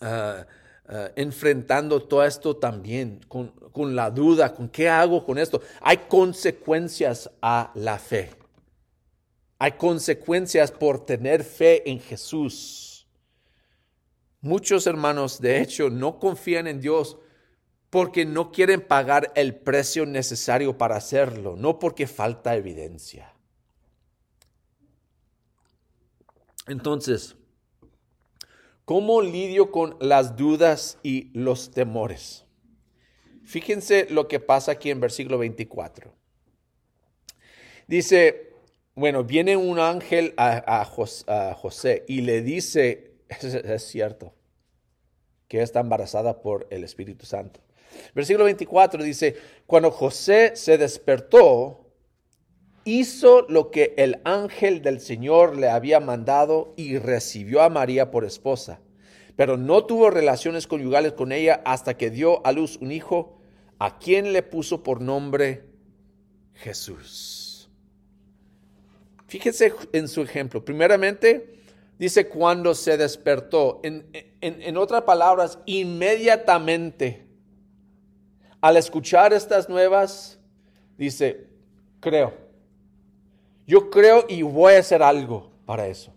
ah, 0.00 0.46
ah, 0.88 1.10
enfrentando 1.16 2.02
todo 2.02 2.24
esto 2.24 2.56
también 2.56 3.20
con, 3.28 3.48
con 3.48 3.94
la 3.94 4.10
duda, 4.10 4.54
con 4.54 4.68
qué 4.68 4.88
hago 4.88 5.24
con 5.24 5.38
esto. 5.38 5.60
Hay 5.80 5.98
consecuencias 6.08 7.30
a 7.42 7.70
la 7.74 7.98
fe. 7.98 8.30
Hay 9.58 9.72
consecuencias 9.72 10.70
por 10.70 11.04
tener 11.04 11.42
fe 11.44 11.88
en 11.90 12.00
Jesús. 12.00 13.06
Muchos 14.40 14.86
hermanos, 14.86 15.40
de 15.40 15.60
hecho, 15.60 15.90
no 15.90 16.18
confían 16.18 16.66
en 16.66 16.80
Dios 16.80 17.18
porque 17.90 18.24
no 18.24 18.52
quieren 18.52 18.80
pagar 18.80 19.32
el 19.34 19.54
precio 19.54 20.04
necesario 20.06 20.76
para 20.76 20.96
hacerlo, 20.96 21.56
no 21.56 21.78
porque 21.78 22.06
falta 22.06 22.54
evidencia. 22.54 23.35
Entonces, 26.66 27.36
¿cómo 28.84 29.22
lidio 29.22 29.70
con 29.70 29.96
las 30.00 30.36
dudas 30.36 30.98
y 31.02 31.30
los 31.32 31.70
temores? 31.70 32.44
Fíjense 33.44 34.08
lo 34.10 34.26
que 34.26 34.40
pasa 34.40 34.72
aquí 34.72 34.90
en 34.90 35.00
versículo 35.00 35.38
24. 35.38 36.12
Dice, 37.86 38.52
bueno, 38.96 39.22
viene 39.22 39.56
un 39.56 39.78
ángel 39.78 40.34
a, 40.36 40.84
José, 40.84 42.04
y 42.08 42.22
le 42.22 42.42
dice, 42.42 43.12
es, 43.28 43.82
cierto, 43.86 44.34
que 45.46 45.62
está 45.62 45.80
embarazada 45.80 46.40
por 46.40 46.66
el 46.70 46.82
Espíritu 46.82 47.24
Santo. 47.24 47.60
Versículo 48.14 48.44
24 48.44 49.04
dice, 49.04 49.36
cuando 49.66 49.92
José 49.92 50.56
se 50.56 50.76
despertó, 50.76 51.85
hizo 52.86 53.44
lo 53.48 53.72
que 53.72 53.94
el 53.98 54.20
ángel 54.24 54.80
del 54.80 55.00
Señor 55.00 55.58
le 55.58 55.68
había 55.68 55.98
mandado 55.98 56.72
y 56.76 56.98
recibió 56.98 57.62
a 57.62 57.68
María 57.68 58.12
por 58.12 58.24
esposa, 58.24 58.80
pero 59.34 59.56
no 59.56 59.84
tuvo 59.84 60.08
relaciones 60.08 60.68
conyugales 60.68 61.12
con 61.12 61.32
ella 61.32 61.60
hasta 61.66 61.98
que 61.98 62.10
dio 62.10 62.46
a 62.46 62.52
luz 62.52 62.78
un 62.80 62.92
hijo, 62.92 63.40
a 63.78 63.98
quien 63.98 64.32
le 64.32 64.42
puso 64.42 64.84
por 64.84 65.00
nombre 65.00 65.64
Jesús. 66.54 67.68
Fíjense 69.26 69.74
en 69.92 70.06
su 70.06 70.22
ejemplo. 70.22 70.64
Primeramente, 70.64 71.58
dice 71.98 72.28
cuando 72.28 72.72
se 72.74 72.96
despertó. 72.96 73.80
En, 73.82 74.06
en 74.40 74.76
otras 74.76 75.02
palabras, 75.02 75.58
inmediatamente, 75.66 77.26
al 78.60 78.76
escuchar 78.76 79.32
estas 79.32 79.68
nuevas, 79.68 80.38
dice, 80.96 81.48
creo 81.98 82.45
yo 83.66 83.90
creo 83.90 84.24
y 84.28 84.42
voy 84.42 84.74
a 84.74 84.78
hacer 84.78 85.02
algo 85.02 85.50
para 85.64 85.86
eso. 85.86 86.12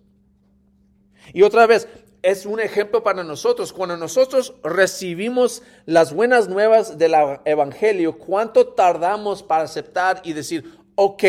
Y 1.34 1.42
otra 1.42 1.66
vez, 1.68 1.88
es 2.22 2.46
un 2.46 2.60
ejemplo 2.60 3.04
para 3.04 3.24
nosotros. 3.24 3.74
Cuando 3.74 3.98
nosotros 3.98 4.54
recibimos 4.64 5.64
las 5.86 6.14
buenas 6.14 6.48
nuevas 6.48 6.98
del 6.98 7.14
Evangelio, 7.46 8.18
¿cuánto 8.18 8.68
tardamos 8.68 9.42
para 9.44 9.64
aceptar 9.64 10.22
y 10.24 10.34
decir, 10.34 10.78
ok, 10.96 11.24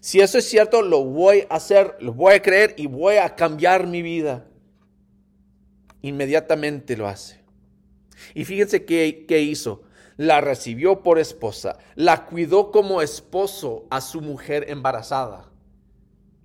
si 0.00 0.20
eso 0.20 0.38
es 0.38 0.48
cierto, 0.48 0.82
lo 0.82 1.04
voy 1.04 1.46
a 1.48 1.56
hacer, 1.56 1.96
lo 2.00 2.12
voy 2.12 2.34
a 2.34 2.42
creer 2.42 2.74
y 2.76 2.86
voy 2.86 3.16
a 3.16 3.34
cambiar 3.34 3.86
mi 3.86 4.02
vida? 4.02 4.46
Inmediatamente 6.02 6.96
lo 6.96 7.08
hace. 7.08 7.40
Y 8.34 8.44
fíjense 8.44 8.84
qué, 8.84 9.24
qué 9.26 9.40
hizo 9.40 9.82
la 10.16 10.40
recibió 10.40 11.02
por 11.02 11.18
esposa, 11.18 11.78
la 11.94 12.26
cuidó 12.26 12.70
como 12.70 13.02
esposo 13.02 13.86
a 13.90 14.00
su 14.00 14.20
mujer 14.20 14.66
embarazada. 14.68 15.50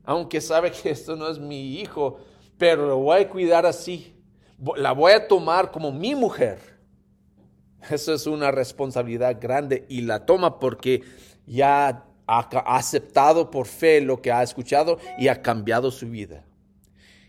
Aunque 0.04 0.42
sabe 0.42 0.72
que 0.72 0.90
esto 0.92 1.16
no 1.16 1.30
es 1.30 1.40
mi 1.40 1.80
hijo, 1.80 2.20
pero 2.58 2.88
lo 2.88 2.98
voy 2.98 3.22
a 3.22 3.30
cuidar 3.30 3.66
así. 3.66 4.16
La 4.76 4.92
voy 4.92 5.14
a 5.14 5.28
tomar 5.28 5.72
como 5.72 5.92
mi 5.92 6.16
mujer. 6.16 6.60
Eso 7.90 8.14
es 8.14 8.28
una 8.28 8.52
responsabilidad 8.52 9.38
grande 9.40 9.86
y 9.90 10.02
la 10.02 10.26
toma 10.26 10.60
porque 10.60 11.02
ya 11.48 12.06
ha 12.28 12.40
aceptado 12.78 13.50
por 13.50 13.66
fe 13.66 14.02
lo 14.02 14.22
que 14.22 14.32
ha 14.32 14.44
escuchado 14.44 15.00
y 15.18 15.28
ha 15.28 15.42
cambiado 15.42 15.92
su 15.92 16.10
vida. 16.10 16.44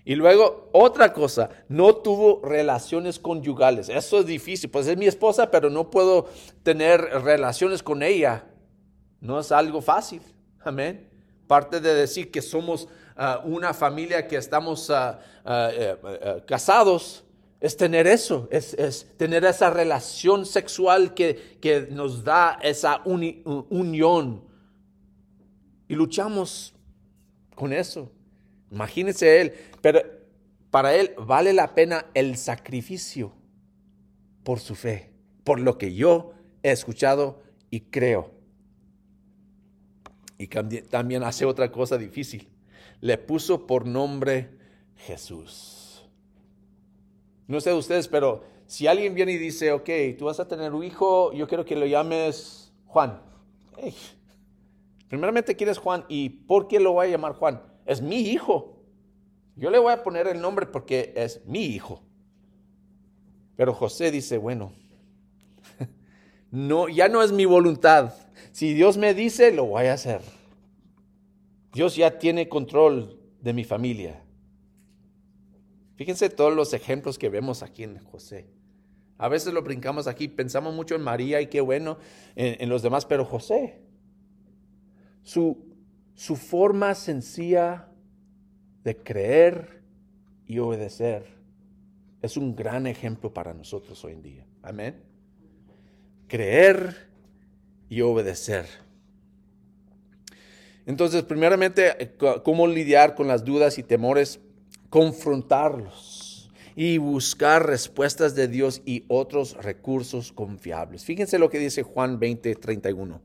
Y 0.04 0.16
luego, 0.16 0.68
otra 0.72 1.12
cosa, 1.12 1.50
no 1.68 1.94
tuvo 1.94 2.40
relaciones 2.44 3.20
conyugales. 3.20 3.88
Eso 3.88 4.18
es 4.18 4.26
difícil, 4.26 4.68
pues 4.68 4.88
es 4.88 4.96
mi 4.96 5.06
esposa, 5.06 5.50
pero 5.50 5.70
no 5.70 5.90
puedo 5.90 6.28
tener 6.64 7.00
relaciones 7.00 7.82
con 7.82 8.02
ella. 8.02 8.44
No 9.20 9.38
es 9.38 9.52
algo 9.52 9.80
fácil. 9.80 10.20
Amén. 10.64 11.08
Parte 11.46 11.80
de 11.80 11.94
decir 11.94 12.32
que 12.32 12.42
somos 12.42 12.88
ah, 13.16 13.42
una 13.44 13.72
familia 13.72 14.26
que 14.26 14.36
estamos 14.36 14.90
ah, 14.90 15.20
ah, 15.44 15.70
eh, 15.72 15.96
eh, 16.04 16.42
casados 16.46 17.24
es 17.60 17.76
tener 17.76 18.08
eso, 18.08 18.48
es, 18.50 19.06
tener 19.16 19.44
esa 19.44 19.70
relación 19.70 20.44
sexual 20.44 21.14
que, 21.14 21.58
que 21.60 21.86
nos 21.92 22.24
da 22.24 22.58
esa 22.60 23.02
unión. 23.04 24.42
Y 25.86 25.94
luchamos 25.94 26.74
con 27.54 27.72
eso. 27.72 28.10
Imagínese 28.72 29.42
él, 29.42 29.52
pero 29.82 30.00
para 30.70 30.94
él 30.94 31.14
vale 31.18 31.52
la 31.52 31.74
pena 31.74 32.06
el 32.14 32.38
sacrificio 32.38 33.34
por 34.44 34.60
su 34.60 34.74
fe, 34.74 35.12
por 35.44 35.60
lo 35.60 35.76
que 35.76 35.94
yo 35.94 36.32
he 36.62 36.70
escuchado 36.70 37.42
y 37.70 37.80
creo. 37.80 38.30
Y 40.38 40.46
también 40.46 41.22
hace 41.22 41.44
otra 41.44 41.70
cosa 41.70 41.98
difícil. 41.98 42.48
Le 43.02 43.18
puso 43.18 43.66
por 43.66 43.86
nombre 43.86 44.48
Jesús. 44.96 46.08
No 47.46 47.60
sé 47.60 47.70
de 47.70 47.76
ustedes, 47.76 48.08
pero 48.08 48.42
si 48.66 48.86
alguien 48.86 49.14
viene 49.14 49.32
y 49.32 49.38
dice, 49.38 49.70
ok, 49.72 49.90
tú 50.18 50.24
vas 50.24 50.40
a 50.40 50.48
tener 50.48 50.72
un 50.72 50.82
hijo, 50.82 51.32
yo 51.34 51.46
quiero 51.46 51.66
que 51.66 51.76
lo 51.76 51.84
llames 51.84 52.72
Juan. 52.86 53.20
primeramente, 55.08 55.54
¿quién 55.54 55.68
es 55.68 55.76
Juan? 55.76 56.06
¿Y 56.08 56.30
por 56.30 56.68
qué 56.68 56.80
lo 56.80 56.92
voy 56.92 57.08
a 57.08 57.10
llamar 57.10 57.34
Juan? 57.34 57.71
Es 57.86 58.00
mi 58.00 58.20
hijo. 58.20 58.76
Yo 59.56 59.70
le 59.70 59.78
voy 59.78 59.92
a 59.92 60.02
poner 60.02 60.26
el 60.26 60.40
nombre 60.40 60.66
porque 60.66 61.12
es 61.16 61.44
mi 61.46 61.64
hijo. 61.64 62.02
Pero 63.56 63.74
José 63.74 64.10
dice, 64.10 64.38
bueno, 64.38 64.72
no, 66.50 66.88
ya 66.88 67.08
no 67.08 67.22
es 67.22 67.32
mi 67.32 67.44
voluntad. 67.44 68.14
Si 68.52 68.74
Dios 68.74 68.96
me 68.96 69.14
dice, 69.14 69.52
lo 69.52 69.66
voy 69.66 69.86
a 69.86 69.94
hacer. 69.94 70.20
Dios 71.72 71.96
ya 71.96 72.18
tiene 72.18 72.48
control 72.48 73.20
de 73.40 73.52
mi 73.52 73.64
familia. 73.64 74.22
Fíjense 75.96 76.30
todos 76.30 76.54
los 76.54 76.72
ejemplos 76.72 77.18
que 77.18 77.28
vemos 77.28 77.62
aquí 77.62 77.84
en 77.84 77.98
José. 77.98 78.46
A 79.18 79.28
veces 79.28 79.52
lo 79.54 79.62
brincamos 79.62 80.06
aquí, 80.06 80.28
pensamos 80.28 80.74
mucho 80.74 80.94
en 80.94 81.02
María 81.02 81.40
y 81.40 81.46
qué 81.46 81.60
bueno 81.60 81.98
en, 82.34 82.56
en 82.60 82.68
los 82.68 82.82
demás, 82.82 83.06
pero 83.06 83.24
José, 83.24 83.80
su 85.22 85.71
su 86.14 86.36
forma 86.36 86.94
sencilla 86.94 87.88
de 88.84 88.96
creer 88.96 89.82
y 90.46 90.58
obedecer 90.58 91.42
es 92.22 92.36
un 92.36 92.54
gran 92.54 92.86
ejemplo 92.86 93.34
para 93.34 93.52
nosotros 93.52 94.02
hoy 94.04 94.12
en 94.12 94.22
día. 94.22 94.46
Amén. 94.62 95.02
Creer 96.28 97.08
y 97.88 98.00
obedecer. 98.00 98.66
Entonces, 100.86 101.24
primeramente, 101.24 102.14
¿cómo 102.44 102.66
lidiar 102.66 103.14
con 103.14 103.26
las 103.26 103.44
dudas 103.44 103.76
y 103.78 103.82
temores? 103.82 104.40
Confrontarlos 104.88 106.50
y 106.74 106.98
buscar 106.98 107.66
respuestas 107.66 108.34
de 108.34 108.48
Dios 108.48 108.82
y 108.84 109.04
otros 109.08 109.56
recursos 109.62 110.32
confiables. 110.32 111.04
Fíjense 111.04 111.38
lo 111.38 111.50
que 111.50 111.58
dice 111.58 111.82
Juan 111.82 112.18
20, 112.18 112.54
31. 112.54 113.20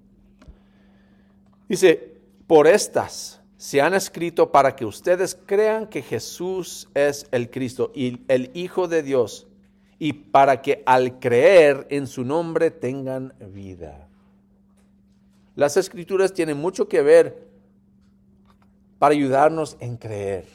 Dice, 1.70 2.17
por 2.48 2.66
estas 2.66 3.42
se 3.58 3.82
han 3.82 3.94
escrito 3.94 4.52
para 4.52 4.76
que 4.76 4.86
ustedes 4.86 5.38
crean 5.46 5.88
que 5.88 6.02
Jesús 6.02 6.90
es 6.94 7.28
el 7.32 7.50
Cristo 7.50 7.92
y 7.94 8.22
el 8.28 8.52
Hijo 8.54 8.88
de 8.88 9.04
Dios, 9.04 9.48
y 10.00 10.14
para 10.14 10.62
que 10.62 10.84
al 10.86 11.20
creer 11.20 11.88
en 11.90 12.08
su 12.08 12.24
nombre 12.24 12.72
tengan 12.72 13.34
vida. 13.52 14.08
Las 15.56 15.76
escrituras 15.76 16.34
tienen 16.34 16.58
mucho 16.58 16.88
que 16.88 17.02
ver 17.02 17.48
para 19.00 19.16
ayudarnos 19.16 19.76
en 19.80 19.98
creer. 19.98 20.46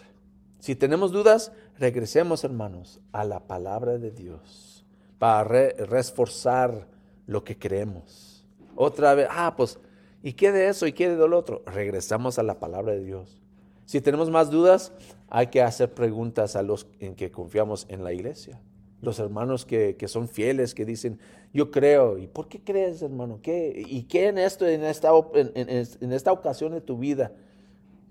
Si 0.61 0.77
tenemos 0.77 1.11
dudas, 1.11 1.51
regresemos, 1.77 2.45
hermanos, 2.45 3.01
a 3.11 3.25
la 3.25 3.41
palabra 3.41 3.99
de 3.99 4.13
Dios 4.13 4.85
para 5.19 5.43
reforzar 5.43 6.87
lo 7.27 7.43
que 7.43 7.59
creemos. 7.59 8.45
Otra 8.77 9.15
vez, 9.15 9.27
ah, 9.29 9.55
pues 9.57 9.79
¿Y 10.23 10.35
qué 10.35 10.53
de 10.53 10.69
eso? 10.69 10.87
¿Y 10.87 10.93
qué 10.93 11.09
de 11.09 11.29
lo 11.29 11.37
otro? 11.37 11.63
Regresamos 11.67 12.39
a 12.39 12.43
la 12.43 12.61
palabra 12.61 12.93
de 12.93 13.05
Dios. 13.05 13.41
Si 13.87 14.01
tenemos 14.01 14.31
más 14.31 14.51
dudas, 14.51 14.93
hay 15.29 15.49
que 15.49 15.63
hacer 15.63 15.93
preguntas 15.93 16.55
a 16.55 16.63
los 16.63 16.87
en 17.01 17.15
que 17.15 17.31
confiamos 17.31 17.87
en 17.89 18.05
la 18.05 18.13
iglesia. 18.13 18.61
Los 19.01 19.19
hermanos 19.19 19.67
que, 19.67 19.97
son 20.07 20.29
fieles, 20.29 20.75
que 20.75 20.85
dicen, 20.85 21.19
yo 21.53 21.73
creo. 21.73 22.19
¿Y 22.19 22.29
por 22.29 22.49
qué 22.49 22.61
crees, 22.61 23.03
hermano? 23.03 23.41
¿Qué, 23.43 23.83
¿Y 23.85 24.05
qué 24.05 24.29
en 24.29 24.39
esto, 24.39 24.67
en 24.67 24.85
esta, 24.85 25.11
en 25.35 26.13
esta 26.13 26.31
ocasión 26.31 26.73
de 26.73 26.81
tu 26.81 26.99
vida? 26.99 27.33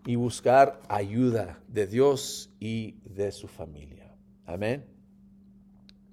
Y 0.06 0.15
buscar 0.15 0.82
ayuda 0.89 1.60
de 1.69 1.88
Dios 1.88 2.50
y 2.60 2.95
de 3.06 3.32
su 3.32 3.47
familia. 3.47 4.13
Amén. 4.45 4.84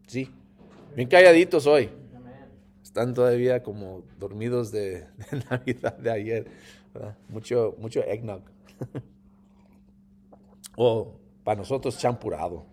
Sí. 0.06 0.30
Bien 0.94 1.08
calladitos 1.08 1.66
hoy 1.66 1.90
están 2.98 3.14
todavía 3.14 3.62
como 3.62 4.02
dormidos 4.18 4.72
de, 4.72 5.06
Navidad 5.50 5.96
de 5.98 6.10
ayer. 6.10 6.46
Mucho, 7.28 7.76
mucho 7.78 8.02
eggnog. 8.02 8.42
o 10.76 11.14
para 11.44 11.60
nosotros 11.60 11.96
champurado, 11.96 12.66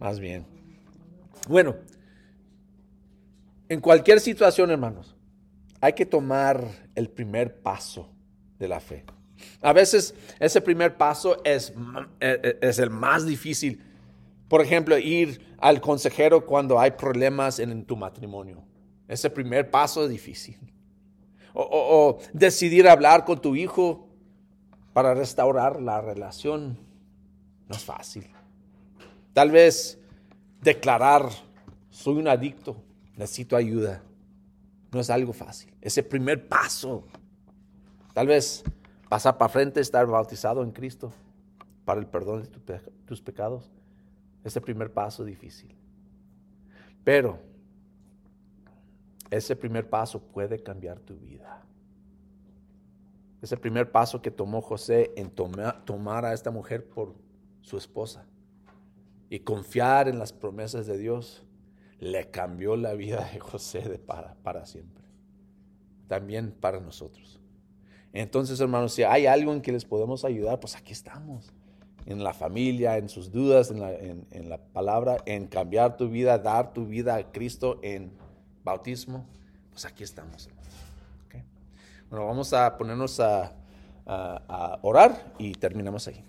más 0.00 0.18
bien. 0.18 0.44
Bueno, 1.48 1.76
en 3.68 3.80
cualquier 3.80 4.18
situación, 4.18 4.72
hermanos, 4.72 5.14
hay 5.80 5.92
que 5.92 6.06
tomar 6.06 6.64
el 6.96 7.08
primer 7.08 7.60
paso 7.60 8.10
de 8.58 8.66
la 8.66 8.80
fe. 8.80 9.04
A 9.60 9.72
veces 9.72 10.12
ese 10.40 10.60
primer 10.60 10.96
paso 10.96 11.40
es, 11.44 11.72
e, 12.18 12.40
e, 12.42 12.58
es 12.68 12.80
el 12.80 12.90
más 12.90 13.24
difícil. 13.24 13.80
Por 14.48 14.60
ejemplo, 14.60 14.98
ir 14.98 15.40
al 15.58 15.80
consejero 15.80 16.44
cuando 16.46 16.80
hay 16.80 16.92
problemas 16.92 17.60
en 17.60 17.84
tu 17.84 17.96
matrimonio 17.96 18.64
ese 19.08 19.30
primer 19.30 19.70
paso 19.70 20.04
es 20.04 20.10
difícil. 20.10 20.58
O, 21.54 22.18
decidir 22.32 22.86
hablar 22.88 23.24
con 23.24 23.40
tu 23.40 23.56
hijo 23.56 24.08
para 24.92 25.14
restaurar 25.14 25.80
la 25.80 26.00
relación 26.00 26.78
no 27.68 27.76
es 27.76 27.84
fácil. 27.84 28.26
Tal 29.32 29.50
vez 29.50 29.98
declarar, 30.60 31.30
soy 31.90 32.16
un 32.16 32.28
adicto, 32.28 32.76
necesito 33.16 33.56
ayuda, 33.56 34.02
no 34.92 35.00
es 35.00 35.08
algo 35.08 35.32
fácil. 35.32 35.72
Ese 35.80 36.02
primer 36.02 36.46
paso, 36.46 37.04
tal 38.12 38.26
vez 38.26 38.62
pasar 39.08 39.38
para 39.38 39.48
frente, 39.48 39.80
estar 39.80 40.06
bautizado 40.06 40.62
en 40.62 40.72
Cristo 40.72 41.12
para 41.84 42.00
el 42.00 42.06
perdón 42.06 42.42
de 42.42 42.80
tus 43.06 43.22
pecados, 43.22 43.70
ese 44.44 44.60
primer 44.60 44.92
paso 44.92 45.22
es 45.22 45.28
difícil. 45.28 45.74
Pero 47.02 47.38
ese 49.30 49.56
primer 49.56 49.88
paso 49.88 50.20
puede 50.20 50.62
cambiar 50.62 51.00
tu 51.00 51.16
vida. 51.16 51.62
Ese 53.42 53.56
primer 53.56 53.90
paso 53.90 54.22
que 54.22 54.30
tomó 54.30 54.62
José 54.62 55.12
en 55.16 55.30
tomar 55.30 56.24
a 56.24 56.32
esta 56.32 56.50
mujer 56.50 56.88
por 56.88 57.14
su 57.60 57.76
esposa 57.76 58.24
y 59.28 59.40
confiar 59.40 60.08
en 60.08 60.18
las 60.18 60.32
promesas 60.32 60.86
de 60.86 60.96
Dios, 60.98 61.44
le 61.98 62.30
cambió 62.30 62.76
la 62.76 62.94
vida 62.94 63.28
de 63.32 63.40
José 63.40 63.80
de 63.80 63.98
para, 63.98 64.34
para 64.42 64.66
siempre. 64.66 65.04
También 66.08 66.52
para 66.52 66.80
nosotros. 66.80 67.40
Entonces, 68.12 68.60
hermanos, 68.60 68.94
si 68.94 69.02
hay 69.02 69.26
algo 69.26 69.52
en 69.52 69.60
que 69.60 69.72
les 69.72 69.84
podemos 69.84 70.24
ayudar, 70.24 70.60
pues 70.60 70.76
aquí 70.76 70.92
estamos. 70.92 71.52
En 72.06 72.22
la 72.22 72.32
familia, 72.32 72.96
en 72.98 73.08
sus 73.08 73.32
dudas, 73.32 73.70
en 73.70 73.80
la, 73.80 73.92
en 73.92 74.48
la 74.48 74.58
palabra, 74.58 75.16
en 75.26 75.48
cambiar 75.48 75.96
tu 75.96 76.08
vida, 76.08 76.38
dar 76.38 76.72
tu 76.72 76.86
vida 76.86 77.16
a 77.16 77.32
Cristo 77.32 77.80
en 77.82 78.12
bautismo, 78.66 79.24
pues 79.70 79.86
aquí 79.86 80.04
estamos. 80.04 80.50
Bueno, 82.10 82.26
vamos 82.26 82.52
a 82.52 82.76
ponernos 82.76 83.18
a, 83.18 83.52
a 84.06 84.78
orar 84.82 85.34
y 85.38 85.52
terminamos 85.54 86.06
ahí. 86.06 86.24